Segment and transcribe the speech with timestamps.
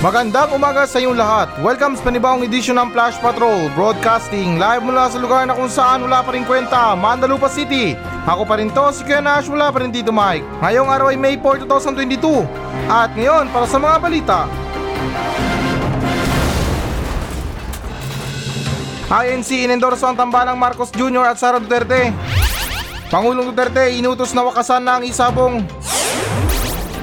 [0.00, 1.52] Magandang umaga sa inyong lahat.
[1.60, 6.00] Welcome sa panibawang edisyon ng Flash Patrol Broadcasting live mula sa lugar na kung saan
[6.00, 7.92] wala pa rin kwenta, Mandalupa City.
[8.24, 10.40] Ako pa rin to, si Kuya Nash, wala pa rin dito Mike.
[10.64, 12.16] Ngayong araw ay May 4, 2022.
[12.88, 14.38] At ngayon, para sa mga balita.
[19.12, 21.28] INC inendorso ang tambalang Marcos Jr.
[21.28, 22.08] at Sara Duterte.
[23.12, 25.60] Pangulong Duterte inutos na wakasan na ang isabong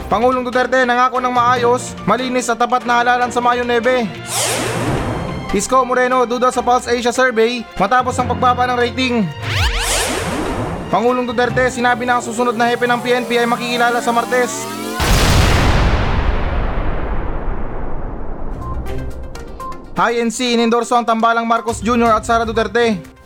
[0.08, 5.52] Pangulong Duterte nangako ng maayos, malinis at tapat na halalan sa Mayo 9.
[5.52, 9.28] Isko Moreno duda sa Pulse Asia Survey matapos ang pagbaba ng rating.
[10.88, 14.64] Pangulong Duterte sinabi na ang susunod na hepe ng PNP ay makikilala sa Martes.
[19.92, 22.16] INC inendorso ang tambalang Marcos Jr.
[22.16, 23.17] at Sara Duterte.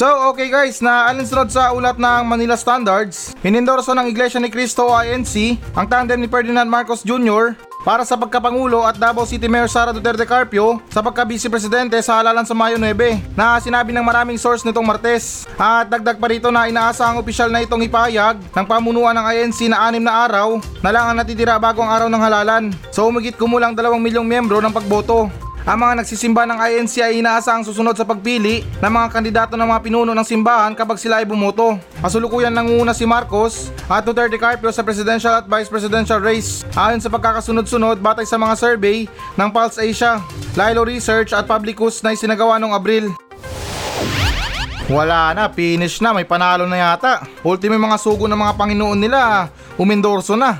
[0.00, 4.88] So okay guys, na alinsunod sa ulat ng Manila Standards, inendorso ng Iglesia ni Cristo
[4.88, 7.52] INC ang tandem ni Ferdinand Marcos Jr.
[7.84, 12.48] para sa pagkapangulo at Davao City Mayor Sara Duterte Carpio sa pagka-vice presidente sa halalan
[12.48, 15.44] sa Mayo 9 na sinabi ng maraming source nitong Martes.
[15.60, 19.68] At dagdag pa rito na inaasa ang opisyal na itong ipahayag ng pamunuan ng INC
[19.68, 22.64] na anim na araw na lang ang natitira bago ang araw ng halalan.
[22.88, 25.49] So umigit kumulang 2 milyong miyembro ng pagboto.
[25.68, 29.84] Ang mga nagsisimba ng INC ay inaasang susunod sa pagpili ng mga kandidato ng mga
[29.84, 31.76] pinuno ng simbahan kapag sila ay bumoto.
[32.00, 36.64] Kasulukuyan nangunguna si Marcos at Duterte Carpio sa presidential at vice presidential race.
[36.72, 39.04] Ayon sa pagkakasunod-sunod batay sa mga survey
[39.36, 40.24] ng Pulse Asia,
[40.56, 43.12] Lilo Research at Publicus na isinagawa noong Abril.
[44.88, 47.22] Wala na, finish na, may panalo na yata.
[47.44, 50.58] Ultimo mga sugo ng mga Panginoon nila, umendorso na.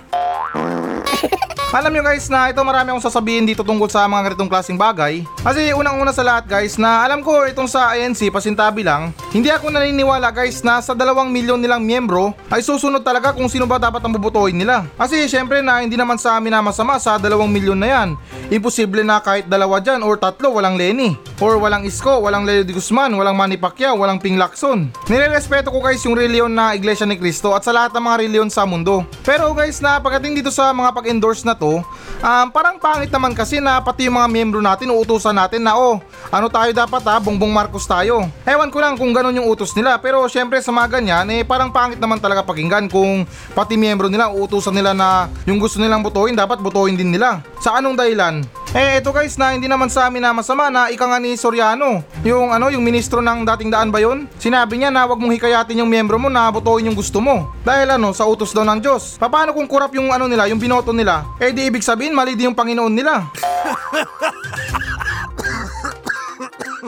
[1.71, 5.23] Alam nyo guys na ito marami akong sasabihin dito tungkol sa mga ganitong klaseng bagay.
[5.39, 9.71] Kasi unang-una sa lahat guys na alam ko itong sa INC pasintabi lang, hindi ako
[9.71, 14.03] naniniwala guys na sa dalawang milyon nilang miyembro ay susunod talaga kung sino ba dapat
[14.03, 14.83] ang bubutuhin nila.
[14.99, 18.09] Kasi syempre na hindi naman sa amin na masama sa dalawang milyon na yan.
[18.51, 21.15] Imposible na kahit dalawa dyan or tatlo walang Lenny.
[21.39, 24.91] Or walang Isko, walang Leo de Guzman, walang Manny Pacquiao, walang Ping Lacson.
[25.07, 28.51] Nirerespeto ko guys yung reliyon na Iglesia ni Cristo at sa lahat ng mga reliyon
[28.51, 29.07] sa mundo.
[29.23, 31.85] Pero guys na pagdating dito sa mga pag-endorse na to,
[32.25, 36.01] um, parang pangit naman kasi na pati yung mga miyembro natin uutusan natin na oh,
[36.33, 38.25] ano tayo dapat ha, bongbong Marcos tayo.
[38.49, 41.69] Ewan ko lang kung ganun yung utos nila pero syempre sa mga ganyan eh parang
[41.69, 46.33] pangit naman talaga pakinggan kung pati miyembro nila uutusan nila na yung gusto nilang botohin
[46.33, 47.45] dapat botohin din nila.
[47.61, 48.41] Sa anong dahilan?
[48.71, 52.07] Eh ito guys na hindi naman sa amin na masama na ika nga ni Soriano.
[52.23, 54.31] Yung ano, yung ministro ng dating daan ba yun?
[54.39, 57.51] Sinabi niya na wag mong hikayatin yung miyembro mo na botohin yung gusto mo.
[57.67, 59.19] Dahil ano, sa utos daw ng Diyos.
[59.19, 61.27] Paano kung kurap yung ano nila, yung binoto nila?
[61.43, 63.27] Eh di ibig sabihin mali din yung Panginoon nila.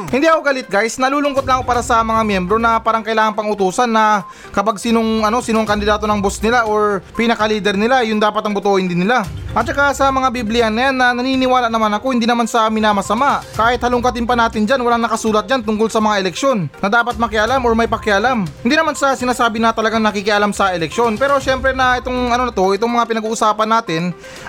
[0.09, 3.47] Hindi ako galit guys, nalulungkot lang ako para sa mga miyembro na parang kailangan pang
[3.53, 8.19] utusan na kapag sinong ano sinong kandidato ng boss nila or pinaka leader nila, yun
[8.19, 9.23] dapat ang botohin din nila.
[9.53, 12.89] At saka sa mga Biblia na yan na naniniwala naman ako hindi naman sa amin
[12.89, 13.45] na masama.
[13.53, 17.61] Kahit halongkatin pa natin dyan, walang nakasulat dyan tungkol sa mga eleksyon na dapat makialam
[17.61, 18.49] or may pakialam.
[18.65, 21.21] Hindi naman sa sinasabi na talagang nakikialam sa eleksyon.
[21.21, 24.03] Pero syempre na itong ano na to, itong mga pinag-uusapan natin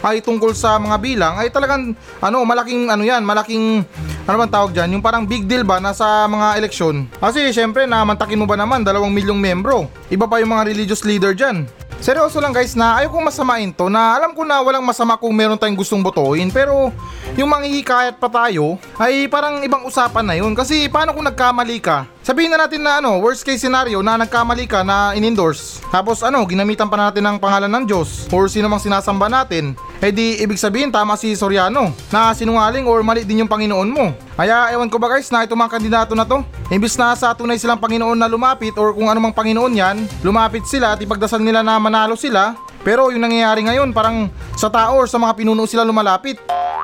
[0.07, 1.91] ay tungkol sa mga bilang ay talagang
[2.23, 3.83] ano malaking ano yan, malaking
[4.23, 7.11] ano bang tawag dyan, yung parang big deal ba na sa mga eleksyon.
[7.19, 9.91] Kasi syempre namantakin mo ba naman dalawang milyong membro.
[10.07, 11.67] Iba pa yung mga religious leader dyan.
[12.03, 15.31] Seryoso lang guys na ayaw kong masamain to na alam ko na walang masama kung
[15.31, 16.91] meron tayong gustong botohin pero
[17.39, 22.03] yung manghihikayat pa tayo ay parang ibang usapan na yun kasi paano kung nagkamali ka?
[22.19, 25.79] Sabihin na natin na ano, worst case scenario na nagkamali ka na in-endorse.
[25.91, 29.75] Tapos ano, ginamitan pa natin ng pangalan ng Diyos or sino mang sinasamba natin.
[30.03, 34.11] Eh di ibig sabihin tama si Soriano na sinungaling or mali din yung Panginoon mo.
[34.35, 37.55] Kaya ewan ko ba guys na itong mga kandidato na to, imbis na sa tunay
[37.55, 41.79] silang Panginoon na lumapit or kung anumang Panginoon yan, lumapit sila at ipagdasal nila na
[41.79, 42.51] manalo sila.
[42.83, 44.27] Pero yung nangyayari ngayon parang
[44.59, 46.35] sa tao or sa mga pinuno sila lumalapit.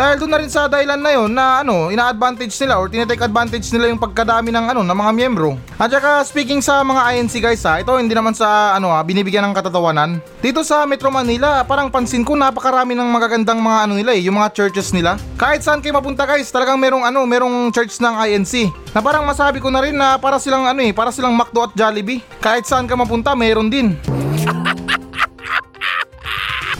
[0.00, 3.68] Dahil doon na rin sa dahilan na yon na ano, ina-advantage nila or tinetake advantage
[3.68, 5.60] nila yung pagkadami ng ano ng mga miyembro.
[5.76, 9.44] At saka speaking sa mga INC guys ha, ito hindi naman sa ano ha, binibigyan
[9.44, 10.24] ng katatawanan.
[10.40, 14.40] Dito sa Metro Manila, parang pansin ko napakarami ng magagandang mga ano nila eh, yung
[14.40, 15.20] mga churches nila.
[15.36, 18.72] Kahit saan kayo mapunta guys, talagang merong ano, merong church ng INC.
[18.96, 21.76] Na parang masabi ko na rin na para silang ano eh, para silang McDo at
[21.76, 22.24] Jollibee.
[22.40, 24.00] Kahit saan ka mapunta, meron din.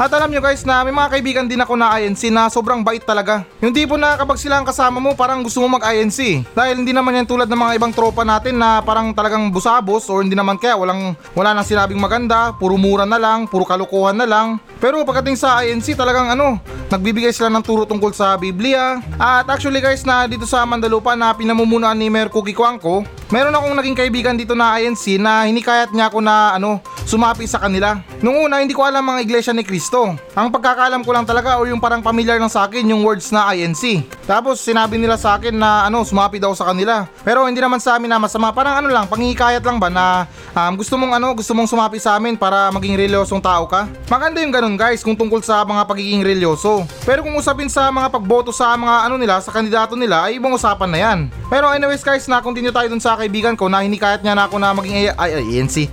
[0.00, 3.04] At alam nyo guys na may mga kaibigan din ako na INC na sobrang bait
[3.04, 3.44] talaga.
[3.60, 6.40] Yung tipo na kapag sila ang kasama mo parang gusto mo mag-INC.
[6.56, 10.24] Dahil hindi naman yan tulad ng mga ibang tropa natin na parang talagang busabos or
[10.24, 14.24] hindi naman kaya walang wala nang sinabing maganda, puro mura na lang, puro kalukuhan na
[14.24, 14.56] lang.
[14.80, 16.56] Pero pagdating sa INC talagang ano,
[16.88, 19.04] nagbibigay sila ng turo tungkol sa Biblia.
[19.20, 23.78] At actually guys na dito sa Mandalupa na pinamumunuan ni Mayor Cookie Kwangko, Meron akong
[23.78, 28.02] naging kaibigan dito na INC na hinikayat niya ako na ano, sumapi sa kanila.
[28.18, 30.18] Nung una, hindi ko alam mga iglesia ni Cristo.
[30.34, 33.54] Ang pagkakaalam ko lang talaga o yung parang familiar lang sa akin yung words na
[33.54, 34.02] INC.
[34.26, 37.06] Tapos sinabi nila sa akin na ano, sumapi daw sa kanila.
[37.22, 38.50] Pero hindi naman sa amin na masama.
[38.50, 42.18] Parang ano lang, panghihikayat lang ba na um, gusto mong ano, gusto mong sumapi sa
[42.18, 43.86] amin para maging relyosyong tao ka?
[44.10, 46.82] Maganda yung ganun guys kung tungkol sa mga pagiging relyoso.
[47.06, 50.50] Pero kung usapin sa mga pagboto sa mga ano nila, sa kandidato nila, ay ibang
[50.50, 51.18] usapan na yan.
[51.46, 54.56] Pero anyways guys, na continue tayo dun sa kaibigan ko na hinikayat niya na ako
[54.56, 55.92] na maging ANC.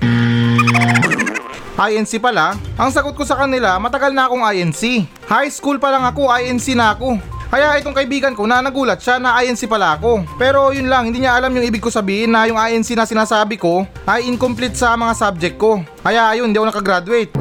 [1.77, 5.05] INC pala, ang sagot ko sa kanila, matagal na akong INC.
[5.29, 7.21] High school pa lang ako, INC na ako.
[7.47, 10.25] Kaya itong kaibigan ko na nagulat siya na INC pala ako.
[10.35, 13.55] Pero yun lang, hindi niya alam yung ibig ko sabihin na yung INC na sinasabi
[13.55, 15.79] ko ay incomplete sa mga subject ko.
[16.03, 17.31] Kaya ayun, hindi ako nakagraduate.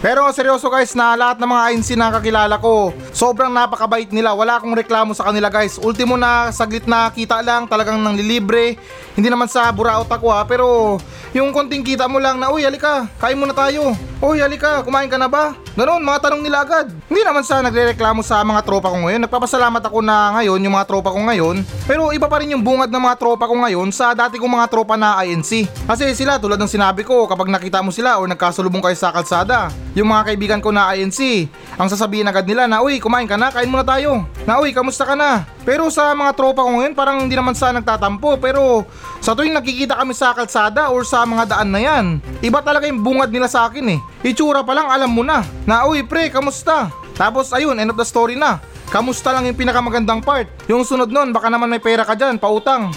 [0.00, 4.32] Pero seryoso guys na lahat ng mga INC na kakilala ko, sobrang napakabait nila.
[4.32, 5.76] Wala akong reklamo sa kanila guys.
[5.76, 8.80] Ultimo na saglit na kita lang, talagang nang lilibre.
[9.18, 10.98] Hindi naman sa buraot ako ha, pero
[11.30, 13.94] yung konting kita mo lang na, uy halika, kain muna tayo.
[14.18, 15.54] Uy halika, kumain ka na ba?
[15.78, 16.90] Ganon, mga tanong nila agad.
[17.06, 19.22] Hindi naman sa nagrereklamo sa mga tropa ko ngayon.
[19.24, 21.62] Nagpapasalamat ako na ngayon yung mga tropa ko ngayon.
[21.86, 24.68] Pero iba pa rin yung bungad ng mga tropa ko ngayon sa dati kong mga
[24.68, 25.70] tropa na INC.
[25.86, 29.70] Kasi sila tulad ng sinabi ko, kapag nakita mo sila o nagkasulubong kayo sa kalsada,
[29.94, 31.48] yung mga kaibigan ko na INC,
[31.78, 34.26] ang sasabihin agad nila na, uy, kumain ka na, kain muna tayo.
[34.44, 35.48] Na, uy, kamusta ka na?
[35.64, 38.36] Pero sa mga tropa ko ngayon, parang hindi naman sa nagtatampo.
[38.42, 38.84] Pero
[39.20, 42.04] sa tuwing nakikita kami sa kalsada or sa mga daan na yan,
[42.40, 44.00] iba talaga yung bungad nila sa akin eh.
[44.24, 46.88] Itsura pa lang alam mo na, na, uy, pre, kamusta?
[47.20, 48.56] Tapos ayun, end of the story na.
[48.88, 50.48] Kamusta lang yung pinakamagandang part.
[50.66, 52.90] Yung sunod nun, baka naman may pera ka dyan, pautang.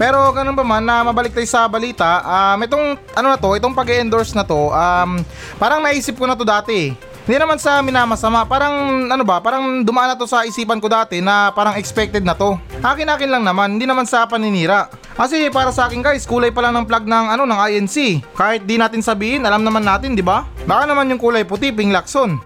[0.00, 3.76] Pero ganun pa man na mabalik tayo sa balita, um, itong ano na to, itong
[3.76, 5.20] pag-endorse na to, um,
[5.60, 6.96] parang naisip ko na to dati.
[7.22, 11.22] Hindi naman sa minamasama, parang ano ba, parang dumaan na to sa isipan ko dati
[11.22, 12.58] na parang expected na to.
[12.82, 14.90] Akin-akin lang naman, hindi naman sa paninira.
[15.14, 18.26] Kasi para sa akin guys, kulay pa lang ng plug ng ano ng INC.
[18.34, 20.50] Kahit di natin sabihin, alam naman natin, di ba?
[20.66, 22.42] Baka naman yung kulay puti, ping lakson.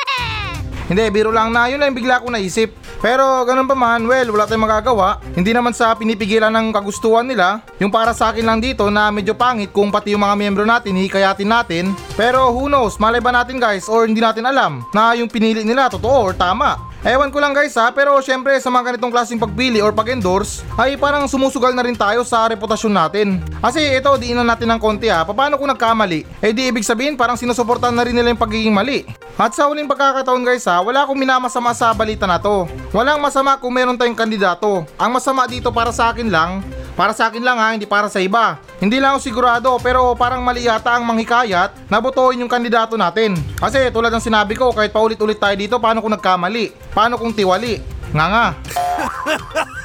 [0.88, 2.72] Hindi, biro lang na yun lang bigla ko naisip.
[3.00, 5.16] Pero ganun pa man, well, wala tayong magagawa.
[5.32, 7.64] Hindi naman sa pinipigilan ng kagustuhan nila.
[7.80, 11.00] Yung para sa akin lang dito na medyo pangit kung pati yung mga miyembro natin
[11.00, 11.84] hikayatin natin.
[12.12, 15.88] Pero who knows, malay ba natin guys or hindi natin alam na yung pinili nila
[15.88, 16.89] totoo or tama.
[17.00, 21.00] Ewan ko lang guys ha, pero syempre sa mga ganitong klaseng pagpili or pag-endorse ay
[21.00, 23.40] parang sumusugal na rin tayo sa reputasyon natin.
[23.64, 26.28] Kasi ito, diinan natin ng konti ha, paano kung nagkamali?
[26.44, 29.08] Eh di ibig sabihin parang sinusuportahan na rin nila yung pagiging mali.
[29.40, 32.68] At sa huling pagkakataon guys ha, wala akong minamasama sa balita na to.
[32.92, 34.84] Walang masama kung meron tayong kandidato.
[35.00, 36.60] Ang masama dito para sa akin lang,
[37.00, 38.60] para sa akin lang ha, hindi para sa iba.
[38.76, 43.40] Hindi lang ako sigurado pero parang mali yata ang manghikayat na botohin yung kandidato natin.
[43.56, 46.92] Kasi tulad ng sinabi ko, kahit paulit-ulit tayo dito, paano kung nagkamali?
[46.92, 47.80] Paano kung tiwali?
[48.12, 48.46] Nga nga.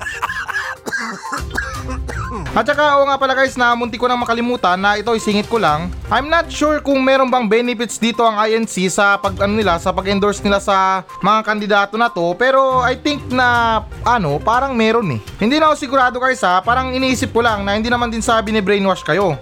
[2.56, 5.60] At saka oo nga pala guys na munti ko nang makalimutan na ito isingit ko
[5.60, 5.92] lang.
[6.08, 9.92] I'm not sure kung meron bang benefits dito ang INC sa pag ano nila sa
[9.92, 15.22] pag-endorse nila sa mga kandidato na to pero I think na ano parang meron eh.
[15.38, 18.56] Hindi na ako sigurado guys ha, parang iniisip ko lang na hindi naman din sabi
[18.56, 19.36] ni brainwash kayo.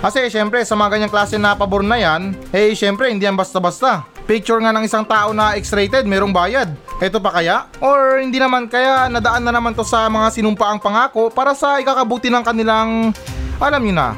[0.00, 4.06] Kasi syempre sa mga ganyang klase na pabor na yan, eh syempre hindi yan basta-basta.
[4.30, 6.70] Picture nga ng isang tao na X-rated, merong bayad.
[7.02, 7.66] Ito pa kaya?
[7.82, 12.30] Or hindi naman kaya nadaan na naman to sa mga sinumpaang pangako para sa ikakabuti
[12.30, 13.10] ng kanilang,
[13.58, 14.14] alam niyo na.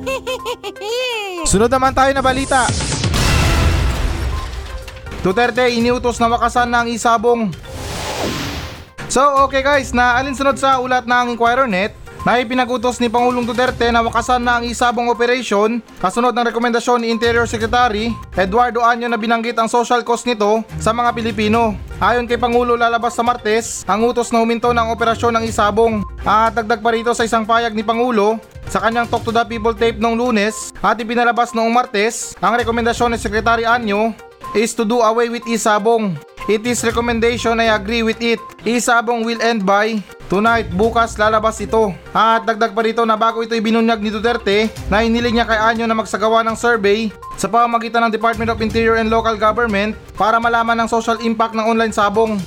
[1.52, 2.64] Sunod naman tayo na balita.
[5.20, 7.52] Duterte iniutos na wakasan ng isabong.
[9.12, 11.92] So okay guys, na alinsunod sa ulat ng Inquirer Net,
[12.26, 17.14] na ipinagutos ni Pangulong Duterte na wakasan na ang isabong operation kasunod ng rekomendasyon ni
[17.14, 21.78] Interior Secretary Eduardo Anyo na binanggit ang social cost nito sa mga Pilipino.
[22.02, 26.02] Ayon kay Pangulo lalabas sa Martes, ang utos na huminto ng operasyon ng isabong.
[26.26, 29.72] At dagdag pa rito sa isang payag ni Pangulo, sa kanyang Talk to the People
[29.78, 34.10] tape noong lunes at ipinalabas noong Martes, ang rekomendasyon ni Secretary Anyo
[34.58, 36.18] is to do away with isabong.
[36.46, 38.38] It is recommendation, I agree with it.
[38.62, 41.94] Isabong will end by Tonight, bukas lalabas ito.
[42.10, 45.86] At dagdag pa rito na bago ito ibinunyag ni Duterte na iniling niya kay Anyo
[45.86, 50.82] na magsagawa ng survey sa pamamagitan ng Department of Interior and Local Government para malaman
[50.82, 52.42] ang social impact ng online sabong.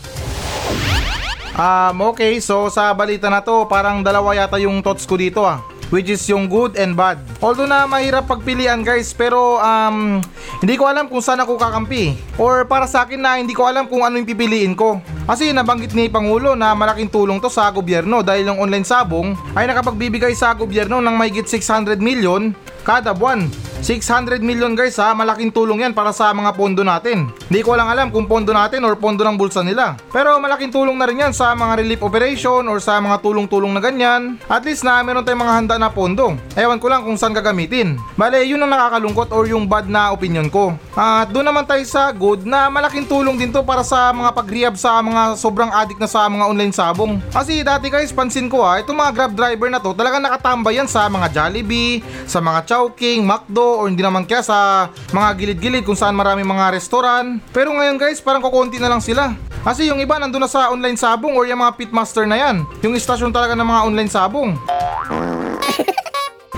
[1.56, 5.64] Um, okay, so sa balita na to, parang dalawa yata yung thoughts ko dito ah.
[5.90, 7.18] Which is yung good and bad.
[7.42, 10.22] Although na mahirap pagpilian guys, pero um,
[10.62, 12.14] hindi ko alam kung saan ako kakampi.
[12.38, 15.02] Or para sa akin na hindi ko alam kung ano yung pipiliin ko.
[15.26, 19.66] Kasi nabanggit ni Pangulo na malaking tulong to sa gobyerno dahil yung online sabong ay
[19.66, 22.54] nakapagbibigay sa gobyerno ng mahigit 600 million
[22.86, 23.50] kada buwan.
[23.80, 27.32] 600 million guys ha, malaking tulong yan para sa mga pondo natin.
[27.48, 29.96] Hindi ko lang alam kung pondo natin or pondo ng bulsa nila.
[30.12, 33.80] Pero malaking tulong na rin yan sa mga relief operation or sa mga tulong-tulong na
[33.80, 34.36] ganyan.
[34.52, 36.36] At least na meron tayong mga handa na pondo.
[36.60, 37.96] Ewan ko lang kung saan gagamitin.
[38.20, 40.76] Bale, yun ang nakakalungkot or yung bad na opinion ko.
[40.94, 44.76] At doon naman tayo sa good na malaking tulong din to para sa mga pag-rehab
[44.76, 47.24] sa mga sobrang addict na sa mga online sabong.
[47.32, 50.90] Kasi dati guys, pansin ko ha, itong mga grab driver na to talagang nakatambay yan
[50.92, 55.98] sa mga Jollibee, sa mga Chowking, McDo, or hindi naman kaya sa mga gilid-gilid kung
[55.98, 57.38] saan marami mga restoran.
[57.54, 59.38] Pero ngayon guys, parang kukunti na lang sila.
[59.62, 62.64] Kasi yung iba nandun na sa online sabong or yung mga pitmaster na yan.
[62.80, 64.56] Yung istasyon talaga ng mga online sabong.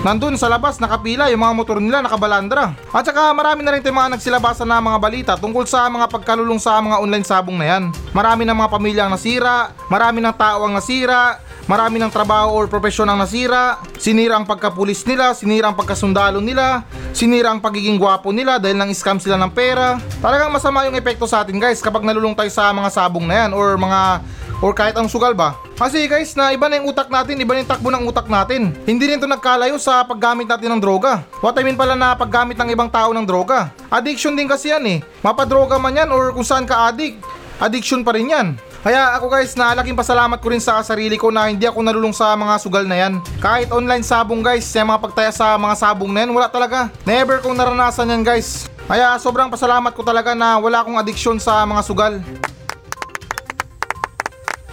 [0.02, 2.74] Nandun sa labas nakapila yung mga motor nila nakabalandra.
[2.90, 6.58] At saka marami na rin tayong mga nagsilabasan na mga balita tungkol sa mga pagkalulong
[6.58, 7.94] sa mga online sabong na yan.
[8.10, 11.38] Marami ng mga pamilya ang nasira, marami ng tao ang nasira,
[11.72, 16.84] marami ng trabaho or profesyon ang nasira, sinira ang pagkapulis nila, sinira ang pagkasundalo nila,
[17.16, 19.96] sinira ang pagiging gwapo nila dahil nang scam sila ng pera.
[20.20, 23.56] Talagang masama yung epekto sa atin guys kapag nalulong tayo sa mga sabong na yan
[23.56, 24.20] or mga
[24.60, 25.56] or kahit ang sugal ba.
[25.80, 28.76] Kasi guys, na iba na yung utak natin, iba na yung takbo ng utak natin.
[28.84, 31.24] Hindi rin to nagkalayo sa paggamit natin ng droga.
[31.40, 33.72] What I mean pala na paggamit ng ibang tao ng droga.
[33.88, 34.98] Addiction din kasi yan eh.
[35.24, 37.24] Mapadroga man yan or kung saan ka addict,
[37.64, 38.48] addiction pa rin yan.
[38.82, 42.10] Kaya ako guys, na laking pasalamat ko rin sa sarili ko na hindi ako nalulong
[42.10, 43.22] sa mga sugal na yan.
[43.38, 46.90] Kahit online sabong guys, yung mga pagtaya sa mga sabong na yan, wala talaga.
[47.06, 48.66] Never kong naranasan yan guys.
[48.90, 52.14] Kaya sobrang pasalamat ko talaga na wala akong addiction sa mga sugal.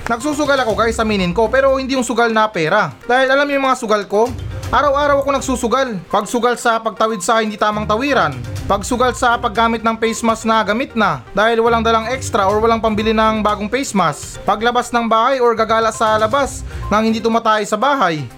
[0.09, 2.89] Nagsusugal ako guys, aminin ko, pero hindi yung sugal na pera.
[3.05, 4.25] Dahil alam yung mga sugal ko,
[4.69, 5.97] araw-araw ako nagsusugal.
[6.13, 8.37] Pagsugal sa pagtawid sa hindi tamang tawiran.
[8.69, 12.77] Pagsugal sa paggamit ng face mask na gamit na dahil walang dalang extra or walang
[12.77, 14.37] pambili ng bagong face mask.
[14.45, 16.61] Paglabas ng bahay or gagala sa labas
[16.93, 18.21] nang hindi tumatay sa bahay.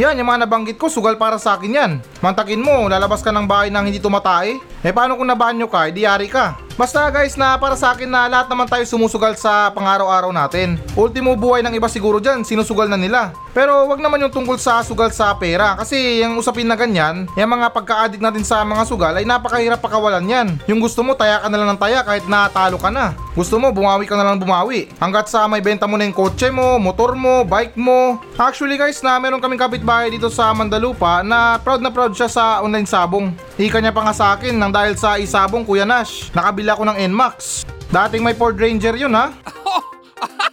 [0.00, 1.92] Yan, yung mga nabanggit ko, sugal para sa akin yan.
[2.20, 4.60] Mantakin mo, lalabas ka ng bahay nang hindi tumatay.
[4.84, 6.60] Eh paano kung nabanyo ka, edi yari ka.
[6.80, 10.80] Basta guys na para sa akin na lahat naman tayo sumusugal sa pangaraw-araw natin.
[10.96, 13.36] Ultimo buhay ng iba siguro dyan, sinusugal na nila.
[13.52, 17.52] Pero wag naman yung tungkol sa sugal sa pera kasi yung usapin na ganyan, yung
[17.52, 20.48] mga pagka-addict natin sa mga sugal ay napakahirap pakawalan yan.
[20.72, 23.12] Yung gusto mo, taya ka na lang ng taya kahit natalo ka na.
[23.36, 24.88] Gusto mo, bumawi ka na lang bumawi.
[25.02, 28.16] Hanggat sa may benta mo na yung kotse mo, motor mo, bike mo.
[28.40, 32.44] Actually guys na meron kaming kapitbahay dito sa Mandalupa na proud na proud siya sa
[32.60, 33.32] online sabong.
[33.56, 36.30] Hika niya pa nga sa akin nang dahil sa isabong Kuya Nash.
[36.34, 37.64] Nakabila ko ng NMAX.
[37.90, 39.34] Dating may Ford Ranger yun ha.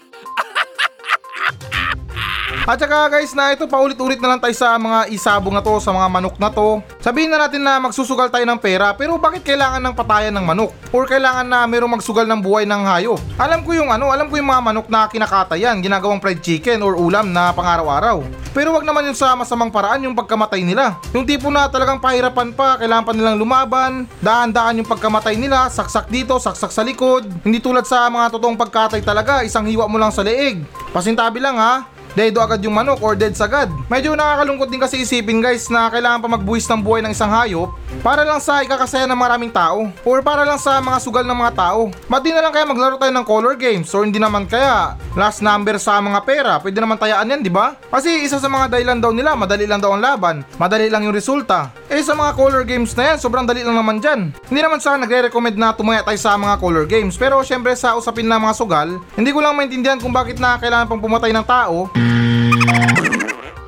[2.68, 5.96] At saka guys na ito paulit-ulit na lang tayo sa mga isabong na to, sa
[5.96, 6.84] mga manok na to.
[7.00, 10.76] Sabihin na natin na magsusugal tayo ng pera pero bakit kailangan ng patayan ng manok?
[10.92, 13.24] Or kailangan na mayroong magsugal ng buhay ng hayop?
[13.40, 17.00] Alam ko yung ano, alam ko yung mga manok na kinakatayan, ginagawang fried chicken or
[17.00, 18.28] ulam na pangaraw-araw.
[18.52, 21.00] Pero wag naman yung sa masamang paraan yung pagkamatay nila.
[21.16, 26.12] Yung tipo na talagang pahirapan pa, kailangan pa nilang lumaban, daan-daan yung pagkamatay nila, saksak
[26.12, 27.32] dito, saksak sa likod.
[27.48, 30.68] Hindi tulad sa mga totoong pagkatay talaga, isang hiwa mo lang sa leeg.
[30.92, 33.68] Pasintabi lang ha, dedo agad yung manok or dead sagad.
[33.90, 37.74] Medyo nakakalungkot din kasi isipin guys na kailangan pa magbuwis ng buhay ng isang hayop
[38.01, 41.54] para lang sa ikakasaya ng maraming tao or para lang sa mga sugal ng mga
[41.58, 41.89] tao.
[42.10, 45.42] Ba't di na lang kaya maglaro tayo ng color games or hindi naman kaya last
[45.42, 47.77] number sa mga pera pwede naman tayaan yan di ba?
[47.89, 51.16] Kasi isa sa mga dahilan daw nila madali lang daw ang laban, madali lang yung
[51.16, 51.74] resulta.
[51.88, 54.34] Eh sa mga color games na yan sobrang dali lang naman dyan.
[54.50, 58.27] Hindi naman sa nagre-recommend na tumaya tayo sa mga color games pero syempre sa usapin
[58.27, 61.89] ng mga sugal hindi ko lang maintindihan kung bakit na kailangan pang pumatay ng tao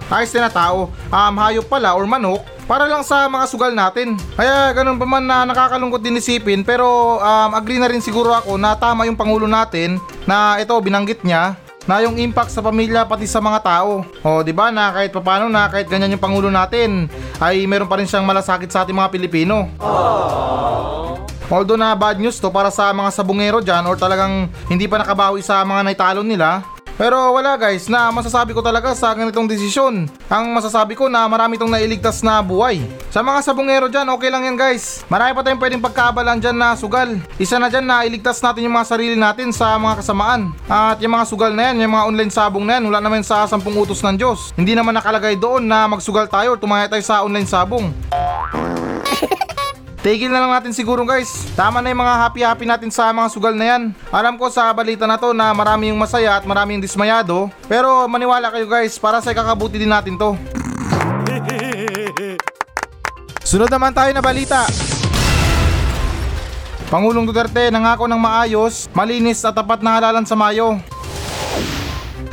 [0.09, 4.13] ayos na tao, um, hayop pala or manok, para lang sa mga sugal natin.
[4.37, 8.61] Kaya ganun pa man na nakakalungkot din isipin pero um, agree na rin siguro ako
[8.61, 9.97] na tama yung Pangulo natin
[10.29, 11.57] na ito binanggit niya
[11.89, 14.05] na yung impact sa pamilya pati sa mga tao.
[14.21, 17.09] O, di ba na kahit papaano na kahit ganyan yung pangulo natin
[17.41, 19.65] ay meron pa rin siyang malasakit sa ating mga Pilipino.
[21.49, 25.41] Although na bad news to para sa mga sabungero dyan or talagang hindi pa nakabawi
[25.41, 26.61] sa mga naitalo nila,
[27.00, 30.12] pero wala guys, na masasabi ko talaga sa ganitong desisyon.
[30.27, 32.84] Ang masasabi ko na marami itong nailigtas na buhay.
[33.08, 35.08] Sa mga sabungero dyan, okay lang yan guys.
[35.08, 37.15] Marami pa tayong pwedeng pagkabalan dyan na sugal.
[37.39, 40.51] Isa na dyan na iligtas natin yung mga sarili natin sa mga kasamaan.
[40.68, 43.48] At yung mga sugal na yan, yung mga online sabong na yan, wala naman sa
[43.48, 44.51] sampung utos ng Diyos.
[44.60, 47.96] Hindi naman nakalagay doon na magsugal tayo tumaya tayo sa online sabong.
[50.00, 51.27] Tigil na lang natin siguro guys.
[51.60, 53.91] Tama na yung mga happy-happy natin sa mga sugal na yan.
[54.15, 57.51] Alam ko sa balita na to na marami yung masaya at marami yung dismayado.
[57.68, 60.39] Pero maniwala kayo guys, para sa ikakabuti din natin to.
[63.50, 64.63] Sunod naman tayo na balita.
[66.88, 70.79] Pangulong Duterte nangako ng maayos, malinis at tapat na halalan sa Mayo.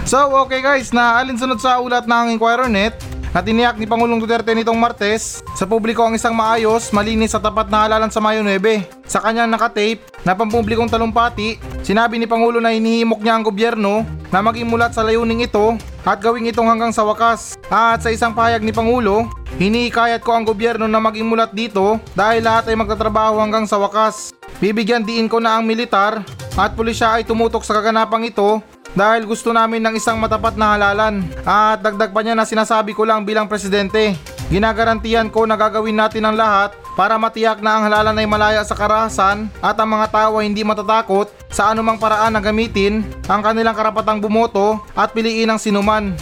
[0.06, 2.94] So okay guys, na alinsunod sa ulat ng Inquirer Net,
[3.36, 7.68] na tiniyak ni Pangulong Duterte nitong Martes sa publiko ang isang maayos, malinis at tapat
[7.68, 8.56] na halalan sa Mayo 9.
[9.04, 14.40] Sa kanyang nakatape na pampublikong talumpati, sinabi ni Pangulo na hinihimok niya ang gobyerno na
[14.40, 15.76] maging mulat sa layuning ito
[16.08, 17.60] at gawing itong hanggang sa wakas.
[17.68, 19.28] At sa isang pahayag ni Pangulo,
[19.60, 24.32] hinihikayat ko ang gobyerno na maging mulat dito dahil lahat ay magtatrabaho hanggang sa wakas.
[24.64, 26.24] Bibigyan diin ko na ang militar
[26.56, 28.64] at pulisya ay tumutok sa kaganapang ito
[28.96, 31.20] dahil gusto namin ng isang matapat na halalan.
[31.44, 34.16] At dagdag pa niya na sinasabi ko lang bilang presidente,
[34.48, 38.72] ginagarantiyan ko na gagawin natin ang lahat para matiyak na ang halalan ay malaya sa
[38.72, 43.76] karahasan at ang mga tao ay hindi matatakot sa anumang paraan na gamitin ang kanilang
[43.76, 46.16] karapatang bumoto at piliin ang sinuman.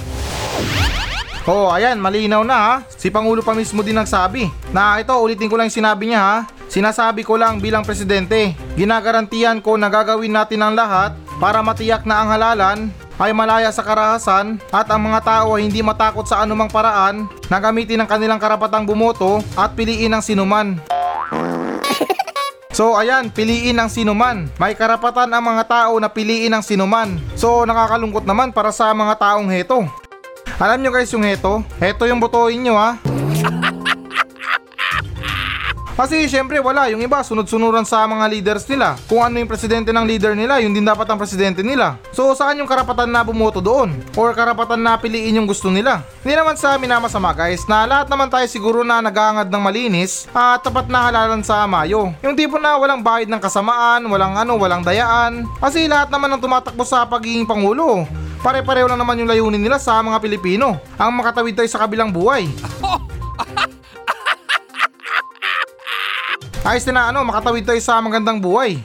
[1.44, 2.74] Oh, ayan, malinaw na ha.
[2.88, 6.36] Si Pangulo pa mismo din nagsabi na ito, ulitin ko lang yung sinabi niya ha.
[6.72, 12.22] Sinasabi ko lang bilang presidente, ginagarantiyan ko na gagawin natin ang lahat para matiyak na
[12.22, 12.78] ang halalan
[13.18, 17.58] ay malaya sa karahasan at ang mga tao ay hindi matakot sa anumang paraan na
[17.62, 20.78] gamitin ang kanilang karapatang bumoto at piliin ang sinuman.
[22.74, 24.50] So ayan, piliin ang sinuman.
[24.58, 27.22] May karapatan ang mga tao na piliin ang sinuman.
[27.38, 29.86] So nakakalungkot naman para sa mga taong heto.
[30.58, 31.62] Alam nyo guys yung heto?
[31.78, 32.98] Heto yung botohin nyo ha.
[35.94, 38.98] Kasi syempre wala, yung iba sunod-sunuran sa mga leaders nila.
[39.06, 42.02] Kung ano yung presidente ng leader nila, yun din dapat ang presidente nila.
[42.10, 43.94] So saan yung karapatan na bumoto doon?
[44.18, 46.02] Or karapatan na piliin yung gusto nila?
[46.26, 50.66] Hindi naman sa minamasama guys na lahat naman tayo siguro na naghahangad ng malinis at
[50.66, 52.10] tapat na halalan sa Mayo.
[52.26, 55.46] Yung tipo na walang bahid ng kasamaan, walang ano, walang dayaan.
[55.62, 58.02] Kasi lahat naman ng tumatakbo sa pagiging pangulo.
[58.42, 60.74] Pare-pareho lang naman yung layunin nila sa mga Pilipino.
[60.98, 62.50] Ang makatawid tayo sa kabilang buhay.
[66.64, 68.80] Ayos na ano, makatawid tayo sa magandang buhay.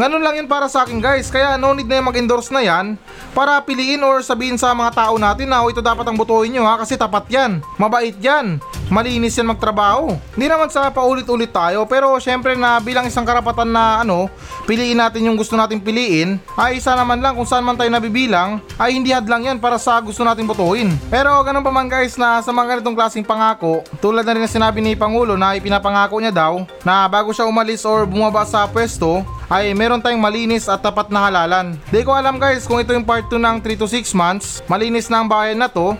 [0.00, 2.96] Ganun lang yun para sa akin guys, kaya no need na yung mag-endorse na yan
[3.34, 6.64] para piliin or sabihin sa mga tao natin na "Oh, ito dapat ang botohin nyo
[6.66, 8.58] ha kasi tapat yan, mabait yan,
[8.88, 10.16] malinis yan magtrabaho.
[10.34, 14.26] Hindi naman sa paulit-ulit tayo pero syempre na bilang isang karapatan na ano,
[14.64, 18.60] piliin natin yung gusto natin piliin, ay isa naman lang kung saan man tayo nabibilang,
[18.76, 20.92] ay hindi hadlang yan para sa gusto natin botohin.
[21.08, 24.50] Pero ganun pa man guys na sa mga ganitong klaseng pangako, tulad na rin na
[24.50, 29.24] sinabi ni Pangulo na ipinapangako niya daw na bago siya umalis or bumaba sa pwesto,
[29.48, 31.74] ay meron tayong malinis at tapat na halalan.
[31.88, 35.08] Di ko alam guys kung ito yung part 2 ng 3 to 6 months, malinis
[35.08, 35.96] na ang bayan na to,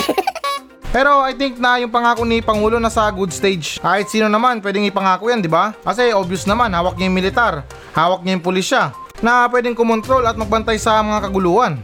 [0.96, 3.76] pero I think na yung pangako ni Pangulo na sa good stage.
[3.84, 5.76] Kahit sino naman pwedeng ipangako yan, di ba?
[5.84, 8.82] Kasi obvious naman, hawak niya yung militar, hawak niya yung pulisya,
[9.20, 11.78] na pwedeng kumontrol at magbantay sa mga kaguluhan.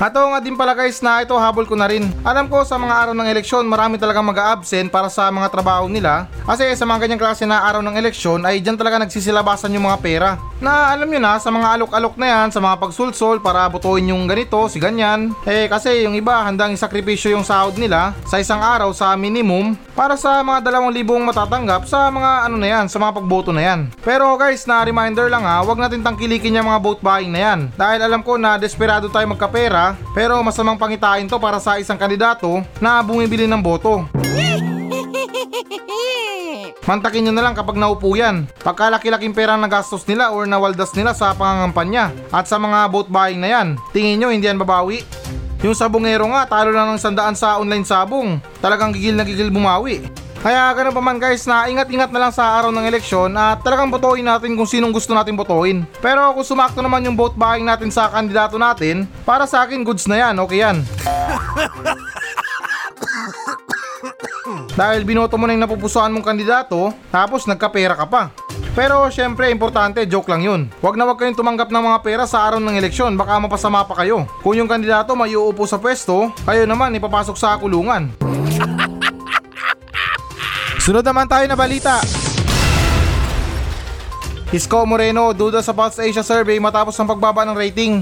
[0.00, 2.08] At nga din pala guys na ito habol ko na rin.
[2.24, 6.24] Alam ko sa mga araw ng eleksyon marami talagang mag-absent para sa mga trabaho nila.
[6.48, 10.00] Kasi sa mga ganyang klase na araw ng eleksyon ay dyan talaga nagsisilabasan yung mga
[10.00, 10.30] pera.
[10.56, 14.24] Na alam nyo na sa mga alok-alok na yan, sa mga pagsulsol para butuin yung
[14.24, 15.36] ganito, si ganyan.
[15.44, 20.16] Eh kasi yung iba handang isakripisyo yung sahod nila sa isang araw sa minimum para
[20.16, 23.80] sa mga dalawang libong matatanggap sa mga ano na yan, sa mga pagboto na yan.
[24.00, 27.60] Pero guys, na reminder lang ha, wag natin tangkilikin yung mga vote buying na yan.
[27.76, 32.62] Dahil alam ko na desperado tayo magkapera, pero masamang pangitain to para sa isang kandidato
[32.82, 34.04] na bumibili ng boto.
[36.90, 38.50] Mantakin nyo na lang kapag naupo yan.
[38.66, 43.38] Pagkalaki-laking pera na gastos nila or nawaldas nila sa pangangampanya at sa mga vote buying
[43.38, 45.06] na yan, tingin nyo hindi yan babawi?
[45.60, 48.40] Yung sabongero nga, talo lang ng sandaan sa online sabong.
[48.64, 50.02] Talagang gigil na gigil bumawi.
[50.40, 53.92] Kaya ganun pa man guys na ingat-ingat na lang sa araw ng eleksyon at talagang
[53.92, 55.84] botohin natin kung sinong gusto natin botohin.
[56.00, 60.08] Pero kung sumakto naman yung vote buying natin sa kandidato natin, para sa akin goods
[60.08, 60.80] na yan, okay yan.
[64.80, 68.32] Dahil binoto mo na yung napupusuan mong kandidato, tapos nagkapera ka pa.
[68.72, 70.72] Pero syempre, importante, joke lang yun.
[70.80, 74.00] Huwag na huwag kayong tumanggap ng mga pera sa araw ng eleksyon, baka mapasama pa
[74.00, 74.24] kayo.
[74.40, 78.29] Kung yung kandidato may uupo sa pwesto, kayo naman ipapasok sa kulungan.
[80.80, 82.00] Sunod naman tayo na balita.
[84.48, 88.00] Isko Moreno, duda sa Pulse Asia survey matapos ang pagbaba ng rating.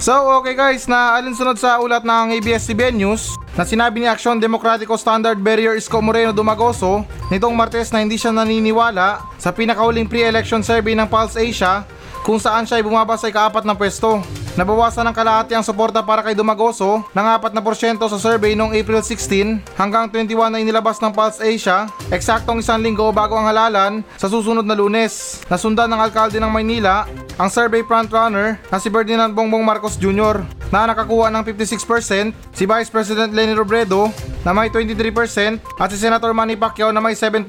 [0.00, 4.96] So okay guys, na alinsunod sa ulat ng ABS-CBN News na sinabi ni Aksyon Demokratiko
[4.96, 10.96] Standard Barrier Isko Moreno Dumagoso nitong Martes na hindi siya naniniwala sa pinakahuling pre-election survey
[10.96, 11.84] ng Pulse Asia
[12.24, 14.24] kung saan siya ay bumaba sa ikaapat na pwesto.
[14.52, 17.56] Nabawasan ng kalahati ang suporta para kay Dumagoso ng 4%
[17.96, 23.08] sa survey noong April 16 hanggang 21 na inilabas ng Pulse Asia, eksaktong isang linggo
[23.16, 25.40] bago ang halalan sa susunod na lunes.
[25.48, 27.08] Nasundan ng alkalde ng Maynila
[27.40, 30.44] ang survey frontrunner na si Ferdinand Bongbong Marcos Jr.
[30.68, 34.12] na nakakuha ng 56%, si Vice President Leni Robredo
[34.44, 37.40] na may 23% at si Senator Manny Pacquiao na may 7%.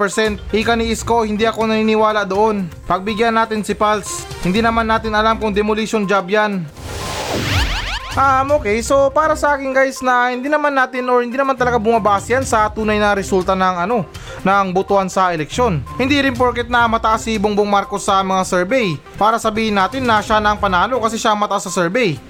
[0.56, 2.64] Ika ni Isko, hindi ako naniniwala doon.
[2.88, 6.64] Pagbigyan natin si Pulse, hindi naman natin alam kung demolition job yan.
[8.14, 11.82] Um, okay, so para sa akin guys na hindi naman natin or hindi naman talaga
[11.82, 14.06] bumabase yan sa tunay na resulta ng ano,
[14.46, 15.82] ng botohan sa eleksyon.
[15.98, 20.22] Hindi rin porket na mataas si Bongbong Marcos sa mga survey para sabihin natin na
[20.22, 22.14] siya na ang panalo kasi siya mataas sa survey.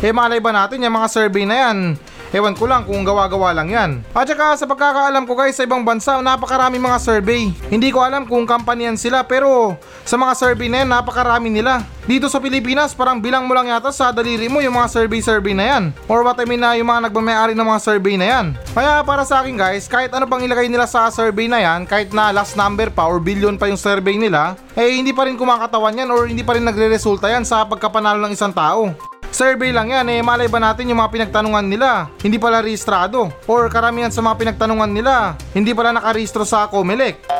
[0.00, 1.92] Eh malay ba natin yung mga survey na yan?
[2.30, 3.90] Ewan ko lang kung gawa-gawa lang yan.
[4.14, 7.50] At saka sa pagkakaalam ko guys sa ibang bansa napakarami mga survey.
[7.66, 9.74] Hindi ko alam kung company yan sila pero
[10.06, 11.82] sa mga survey na yan napakarami nila.
[12.06, 15.64] Dito sa Pilipinas parang bilang mo lang yata sa daliri mo yung mga survey-survey na
[15.66, 15.84] yan.
[16.06, 18.46] Or what I mean na yung mga nagmamayari ng mga survey na yan.
[18.74, 22.14] Kaya para sa akin guys kahit ano pang ilagay nila sa survey na yan kahit
[22.14, 25.98] na last number pa or billion pa yung survey nila eh hindi pa rin kumakatawan
[25.98, 29.09] yan or hindi pa rin nagre-resulta yan sa pagkapanalo ng isang tao.
[29.30, 33.70] Survey lang yan eh malay ba natin yung mga pinagtanungan nila hindi pala rehistrado or
[33.70, 37.22] karamihan sa mga pinagtanungan nila hindi pala nakarehistro sa COMELEC.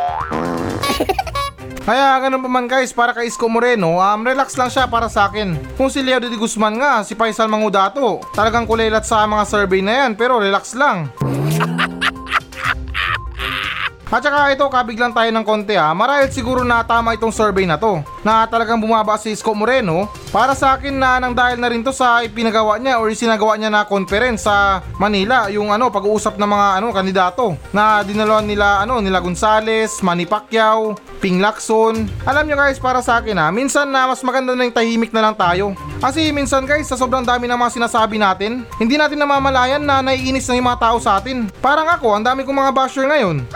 [1.90, 5.26] Kaya ganun pa man guys para kay Isko Moreno um, relax lang siya para sa
[5.26, 5.58] akin.
[5.74, 10.06] Kung si Leo de Guzman nga si Faisal Mangudato talagang kulelat sa mga survey na
[10.06, 11.10] yan pero relax lang.
[14.10, 15.94] At saka ito, kabiglang tayo ng konti ha.
[15.94, 18.02] Marahil siguro na tama itong survey na to.
[18.26, 20.10] Na talagang bumaba si Isko Moreno.
[20.34, 23.70] Para sa akin na nang dahil na rin to sa ipinagawa niya or isinagawa niya
[23.70, 25.46] na conference sa Manila.
[25.54, 27.54] Yung ano, pag-uusap ng mga ano, kandidato.
[27.70, 32.10] Na dinaluan nila, ano, nila Gonzales, Manny Pacquiao, Ping Lacson.
[32.26, 35.30] Alam nyo guys, para sa akin ha, minsan na mas maganda na yung tahimik na
[35.30, 35.70] lang tayo.
[36.02, 40.50] Kasi minsan guys, sa sobrang dami ng mga sinasabi natin, hindi natin namamalayan na naiinis
[40.50, 41.46] na yung mga tao sa atin.
[41.62, 43.46] Parang ako, ang dami kong mga basher ngayon.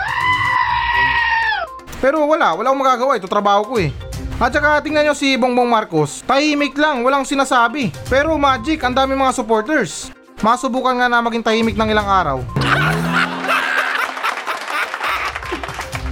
[2.03, 3.91] Pero wala, wala akong magagawa, ito trabaho ko eh.
[4.35, 7.87] At saka tingnan nyo si Bongbong Marcos, tahimik lang, walang sinasabi.
[8.11, 10.11] Pero magic, ang dami mga supporters.
[10.43, 12.43] Masubukan nga na maging tahimik ng ilang araw.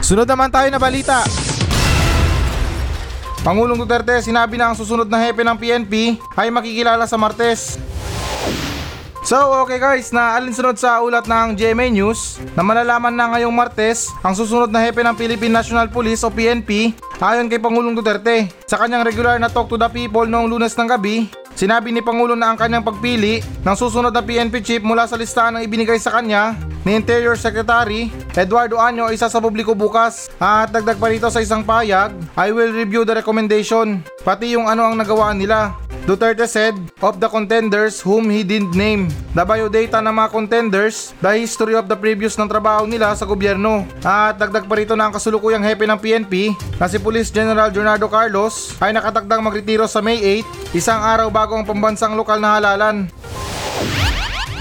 [0.07, 1.23] Sunod naman tayo na balita.
[3.43, 7.75] Pangulong Duterte sinabi na ang susunod na hepe ng PNP ay makikilala sa Martes.
[9.23, 14.11] So okay guys, na alinsunod sa ulat ng GMA News na malalaman na ngayong Martes
[14.19, 16.91] ang susunod na hepe ng Philippine National Police o PNP
[17.23, 18.51] ayon kay Pangulong Duterte.
[18.67, 22.33] Sa kanyang regular na talk to the people noong lunes ng gabi, sinabi ni Pangulo
[22.33, 26.13] na ang kanyang pagpili ng susunod na PNP chief mula sa listahan ng ibinigay sa
[26.13, 31.39] kanya ni Interior Secretary Eduardo Anyo isa sa publiko bukas at dagdag pa rito sa
[31.39, 36.75] isang payag I will review the recommendation pati yung ano ang nagawaan nila Duterte said,
[36.99, 41.87] of the contenders whom he didn't name, the biodata ng mga contenders, the history of
[41.87, 43.87] the previous ng trabaho nila sa gobyerno.
[44.03, 48.11] At dagdag pa rito na ang kasulukuyang hepe ng PNP na si Police General Leonardo
[48.11, 53.11] Carlos ay nakatakdang magretiro sa May 8, isang araw bago ang pambansang lokal na halalan.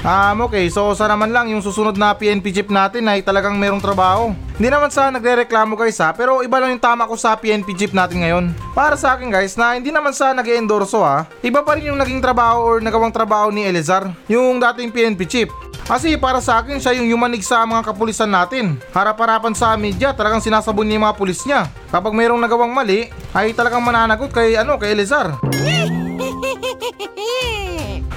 [0.03, 3.79] Um, okay, so sana naman lang yung susunod na PNP chief natin ay talagang merong
[3.79, 4.35] trabaho.
[4.59, 7.95] Hindi naman sa nagre-reklamo guys ha, pero iba lang yung tama ko sa PNP chief
[7.95, 8.51] natin ngayon.
[8.75, 12.03] Para sa akin guys, na hindi naman sa nag endorso ha, iba pa rin yung
[12.03, 15.49] naging trabaho or nagawang trabaho ni Elizar, yung dating PNP chief.
[15.87, 18.79] Kasi para sa akin siya yung yumanig sa mga kapulisan natin.
[18.91, 21.71] Harap-harapan sa media, talagang sinasabon niya yung mga pulis niya.
[21.95, 25.39] Kapag mayroong nagawang mali, ay talagang mananagot kay ano, kay Elizar.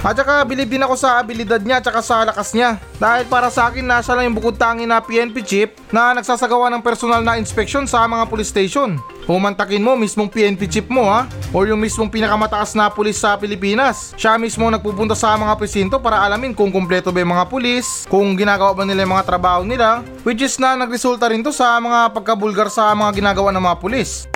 [0.04, 2.76] At saka bilib din ako sa abilidad niya at saka sa lakas niya.
[3.00, 6.68] Dahil para sa akin na siya lang yung bukod tangi na PNP chief na nagsasagawa
[6.72, 9.00] ng personal na inspeksyon sa mga police station.
[9.26, 14.14] Pumantakin mo mismong PNP chief mo ha or yung mismong pinakamataas na pulis sa Pilipinas.
[14.14, 18.38] Siya mismo nagpupunta sa mga presinto para alamin kung kumpleto ba yung mga pulis, kung
[18.38, 22.14] ginagawa ba nila yung mga trabaho nila, which is na nagresulta rin to sa mga
[22.14, 24.30] pagkabulgar sa mga ginagawa ng mga pulis.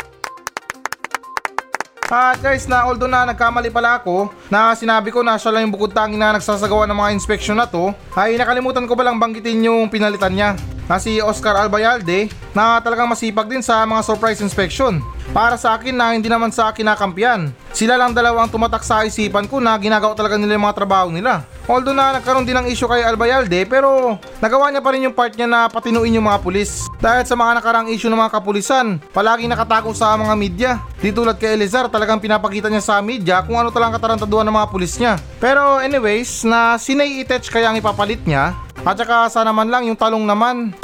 [2.10, 5.74] At guys, na although na nagkamali pala ako na sinabi ko na siya lang yung
[5.78, 9.86] bukod tangi na nagsasagawa ng mga inspeksyon na to, ay nakalimutan ko palang banggitin yung
[9.86, 10.58] pinalitan niya
[10.90, 14.98] na si Oscar Albayalde na talagang masipag din sa mga surprise inspection.
[15.30, 17.54] Para sa akin na hindi naman sa akin nakampiyan.
[17.70, 21.46] Sila lang dalawang tumatak sa isipan ko na ginagawa talaga nila yung mga trabaho nila.
[21.70, 25.30] Although na nagkaroon din ng issue kay Albayalde pero nagawa niya pa rin yung part
[25.38, 26.90] niya na patinuin yung mga pulis.
[26.98, 30.70] Dahil sa mga nakarang issue ng mga kapulisan, palaging nakatago sa mga media.
[30.98, 34.66] Di tulad kay Elizar talagang pinapakita niya sa media kung ano talang katarantaduhan ng mga
[34.74, 35.14] pulis niya.
[35.38, 38.58] Pero anyways, na sinay itech kaya ang ipapalit niya.
[38.82, 40.74] At saka sana man lang yung talong naman.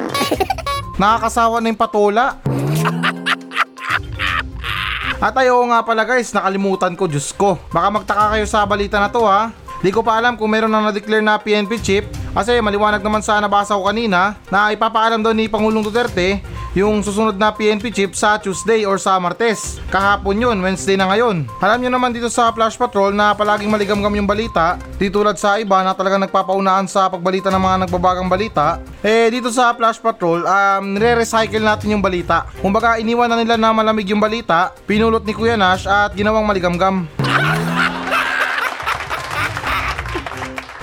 [1.00, 2.47] Nakakasawa na yung patola.
[5.18, 7.58] At ayo nga pala guys, nakalimutan ko, Diyos ko.
[7.74, 9.50] Baka magtaka kayo sa balita na to ha.
[9.82, 12.02] Di ko pa alam kung meron na na-declare na PNP chief
[12.34, 16.42] kasi maliwanag naman sa nabasa ko kanina na ipapaalam daw ni Pangulong Duterte
[16.78, 19.82] yung susunod na PNP chip sa Tuesday or sa Martes.
[19.90, 21.50] Kahapon yun, Wednesday na ngayon.
[21.58, 25.58] Alam nyo naman dito sa Flash Patrol na palaging maligamgam yung balita, di tulad sa
[25.58, 28.78] iba na talagang nagpapaunaan sa pagbalita ng mga nagbabagang balita.
[29.02, 32.46] Eh dito sa Flash Patrol, um, nire-recycle natin yung balita.
[32.62, 37.10] Kumbaga iniwan na nila na malamig yung balita, pinulot ni Kuya Nash at ginawang maligamgam.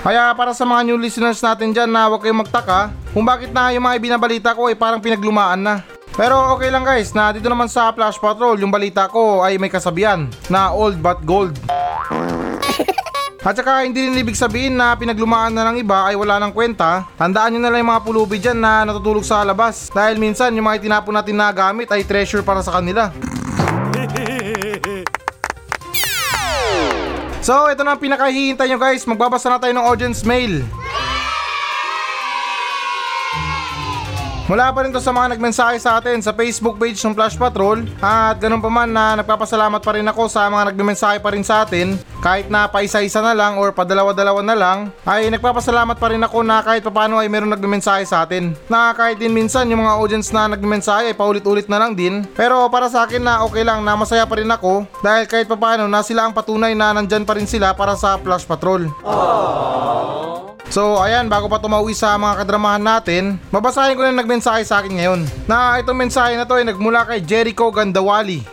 [0.06, 3.74] Kaya para sa mga new listeners natin dyan na huwag kayong magtaka kung bakit na
[3.74, 5.82] yung mga ibinabalita ko ay parang pinaglumaan na.
[6.14, 9.66] Pero okay lang guys na dito naman sa Flash Patrol yung balita ko ay may
[9.66, 11.58] kasabihan na old but gold.
[13.42, 17.02] At saka hindi rin ibig sabihin na pinaglumaan na ng iba ay wala ng kwenta.
[17.18, 19.90] Tandaan nyo na lang yung mga pulubi dyan na natutulog sa labas.
[19.90, 23.10] Dahil minsan yung mga itinapon natin na gamit ay treasure para sa kanila.
[27.46, 29.06] So, ito na ang pinakahihintay nyo guys.
[29.06, 30.66] Magbabasa na tayo ng audience mail.
[34.46, 37.82] Mula pa rin to sa mga nagmensahe sa atin sa Facebook page ng Flash Patrol.
[37.98, 41.66] At ganun pa man na nagpapasalamat pa rin ako sa mga nagmensahe pa rin sa
[41.66, 41.98] atin.
[42.22, 46.62] Kahit na paisa-isa na lang or padalawa-dalawa na lang ay nagpapasalamat pa rin ako na
[46.62, 48.54] kahit papano ay meron nagmensahe sa atin.
[48.70, 52.22] Na kahit din minsan yung mga audience na nagmensahe ay paulit-ulit na lang din.
[52.38, 55.90] Pero para sa akin na okay lang na masaya pa rin ako dahil kahit papano
[55.90, 58.86] na sila ang patunay na nandyan pa rin sila para sa Flash Patrol.
[60.76, 64.84] So ayan, bago pa tumauwi sa mga kadramahan natin, babasahin ko na yung nagmensahe sa
[64.84, 65.20] akin ngayon.
[65.48, 68.44] Na itong mensahe na to ay nagmula kay Jericho Gandawali.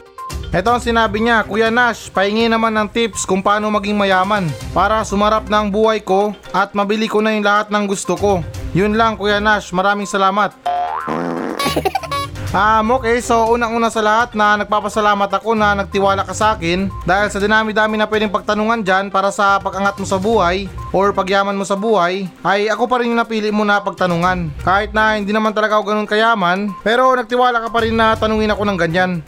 [0.55, 5.03] Ito ang sinabi niya, Kuya Nash, pahingi naman ng tips kung paano maging mayaman para
[5.03, 8.39] sumarap ng buhay ko at mabili ko na yung lahat ng gusto ko.
[8.71, 10.55] Yun lang Kuya Nash, maraming salamat.
[12.53, 17.33] Um, okay, so unang-una sa lahat na nagpapasalamat ako na nagtiwala ka sa akin dahil
[17.33, 21.65] sa dinami-dami na pwedeng pagtanungan dyan para sa pag-angat mo sa buhay or pagyaman mo
[21.65, 24.53] sa buhay, ay ako pa rin yung napili mo na pagtanungan.
[24.61, 28.53] Kahit na hindi naman talaga ako ganun kayaman, pero nagtiwala ka pa rin na tanungin
[28.53, 29.25] ako ng ganyan.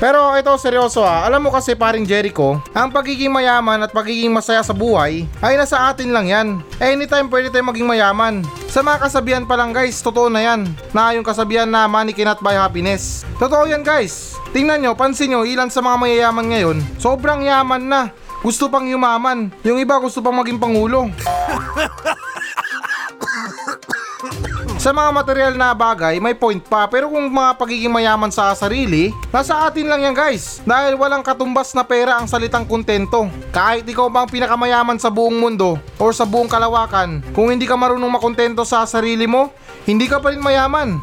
[0.00, 4.64] Pero ito seryoso ah, alam mo kasi paring Jericho, ang pagiging mayaman at pagiging masaya
[4.64, 6.48] sa buhay ay nasa atin lang yan.
[6.80, 8.40] Anytime pwede tayong maging mayaman.
[8.72, 10.64] Sa mga kasabihan pa lang guys, totoo na yan.
[10.96, 13.28] Na yung kasabihan na money cannot buy happiness.
[13.36, 14.40] Totoo yan guys.
[14.56, 18.08] Tingnan nyo, pansin nyo, ilan sa mga mayayaman ngayon, sobrang yaman na.
[18.40, 19.52] Gusto pang yumaman.
[19.68, 21.12] Yung iba gusto pang maging pangulo.
[24.80, 26.88] Sa mga material na bagay, may point pa.
[26.88, 30.64] Pero kung mga pagiging mayaman sa sarili, nasa atin lang yan guys.
[30.64, 33.28] Dahil walang katumbas na pera ang salitang kontento.
[33.52, 37.76] Kahit ikaw ba ang pinakamayaman sa buong mundo or sa buong kalawakan, kung hindi ka
[37.76, 39.52] marunong makontento sa sarili mo,
[39.84, 40.96] hindi ka pa rin mayaman.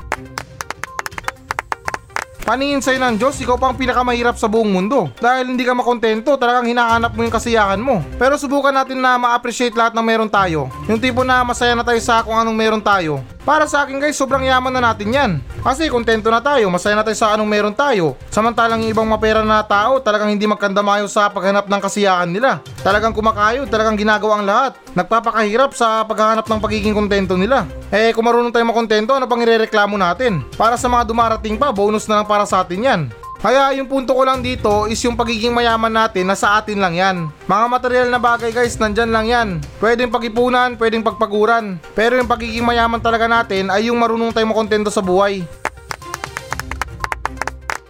[2.50, 5.14] Paningin sa'yo ng Diyos, ikaw pa ang pinakamahirap sa buong mundo.
[5.22, 8.02] Dahil hindi ka makontento, talagang hinahanap mo yung kasiyahan mo.
[8.18, 10.66] Pero subukan natin na ma-appreciate lahat ng meron tayo.
[10.90, 13.37] Yung tipo na masaya na tayo sa kung anong meron tayo.
[13.48, 15.32] Para sa akin guys, sobrang yaman na natin yan.
[15.64, 18.20] Kasi kontento na tayo, masaya na tayo sa anong meron tayo.
[18.28, 22.60] Samantalang yung ibang mapera na tao, talagang hindi magkandamayo sa paghanap ng kasiyahan nila.
[22.84, 24.76] Talagang kumakayod, talagang ginagawa ang lahat.
[24.92, 27.64] Nagpapakahirap sa paghahanap ng pagiging kontento nila.
[27.88, 30.44] Eh kung marunong tayo makontento, ano pang irereklamo natin?
[30.60, 33.02] Para sa mga dumarating pa, bonus na lang para sa atin yan.
[33.38, 37.18] Kaya yung punto ko lang dito is yung pagiging mayaman natin nasa atin lang yan.
[37.46, 39.50] Mga material na bagay guys, nandyan lang yan.
[39.78, 41.78] Pwedeng pagipunan, pwedeng pagpaguran.
[41.94, 45.46] Pero yung pagiging mayaman talaga natin ay yung marunong tayo makontento sa buhay.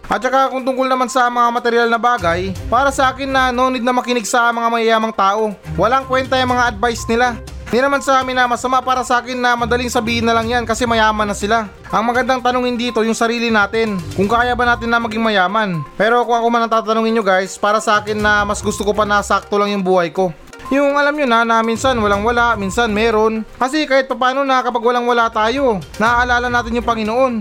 [0.08, 3.68] At saka kung tungkol naman sa mga material na bagay, para sa akin na no
[3.68, 5.52] need na makinig sa mga mayayamang tao.
[5.76, 7.36] Walang kwenta yung mga advice nila.
[7.68, 10.64] Hindi naman sa amin na masama para sa akin na madaling sabihin na lang yan
[10.64, 11.68] kasi mayaman na sila.
[11.92, 14.00] Ang magandang tanungin dito yung sarili natin.
[14.16, 15.84] Kung kaya ba natin na maging mayaman.
[16.00, 18.96] Pero kung ako man ang tatanungin nyo guys, para sa akin na mas gusto ko
[18.96, 20.32] pa na sakto lang yung buhay ko.
[20.72, 23.44] Yung alam nyo na na minsan walang wala, minsan meron.
[23.60, 27.32] Kasi kahit papano na kapag walang wala tayo, naaalala natin yung Panginoon.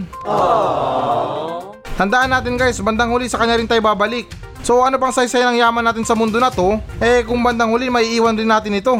[1.95, 4.27] Tandaan natin guys, bandang huli sa kanya rin tayo babalik.
[4.59, 7.87] So ano pang saysay ng yaman natin sa mundo na to, eh kung bandang huli
[7.87, 8.99] may iwan rin natin ito.